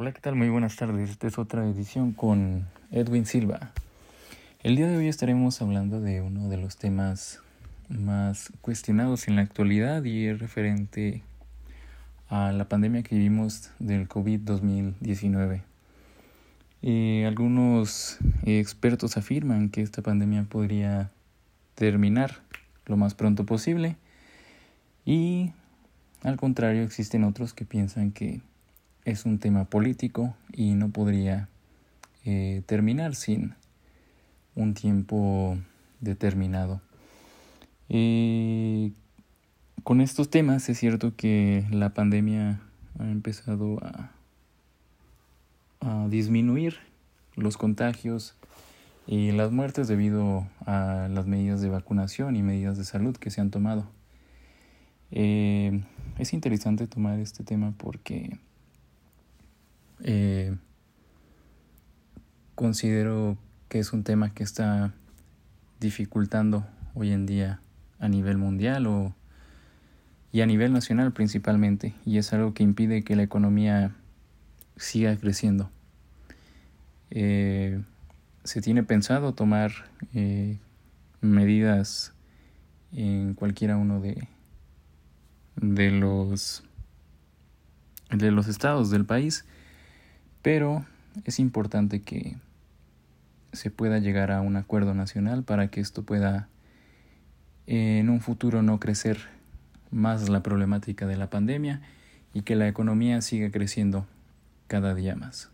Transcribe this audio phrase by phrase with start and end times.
[0.00, 0.34] Hola, ¿qué tal?
[0.34, 1.10] Muy buenas tardes.
[1.10, 3.70] Esta es otra edición con Edwin Silva.
[4.62, 7.42] El día de hoy estaremos hablando de uno de los temas
[7.90, 11.22] más cuestionados en la actualidad y es referente
[12.30, 15.60] a la pandemia que vivimos del COVID-2019.
[16.80, 21.10] Eh, algunos expertos afirman que esta pandemia podría
[21.74, 22.38] terminar
[22.86, 23.96] lo más pronto posible
[25.04, 25.52] y
[26.22, 28.40] al contrario existen otros que piensan que
[29.04, 31.48] es un tema político y no podría
[32.24, 33.54] eh, terminar sin
[34.54, 35.58] un tiempo
[36.00, 36.80] determinado.
[39.82, 42.60] Con estos temas es cierto que la pandemia
[42.98, 44.10] ha empezado a,
[45.80, 46.76] a disminuir
[47.34, 48.34] los contagios
[49.06, 53.40] y las muertes debido a las medidas de vacunación y medidas de salud que se
[53.40, 53.86] han tomado.
[55.10, 55.82] Eh,
[56.18, 58.38] es interesante tomar este tema porque
[60.02, 60.56] eh,
[62.54, 64.92] considero que es un tema que está
[65.80, 67.60] dificultando hoy en día
[67.98, 69.14] a nivel mundial o,
[70.32, 73.94] y a nivel nacional principalmente, y es algo que impide que la economía
[74.76, 75.70] siga creciendo.
[77.10, 77.82] Eh,
[78.44, 79.72] se tiene pensado tomar
[80.14, 80.58] eh,
[81.20, 82.12] medidas
[82.92, 84.28] en cualquiera uno de,
[85.56, 86.64] de los
[88.10, 89.44] de los estados del país
[90.42, 90.84] pero
[91.24, 92.36] es importante que
[93.52, 96.48] se pueda llegar a un acuerdo nacional para que esto pueda
[97.66, 99.18] en un futuro no crecer
[99.90, 101.82] más la problemática de la pandemia
[102.32, 104.06] y que la economía siga creciendo
[104.66, 105.50] cada día más.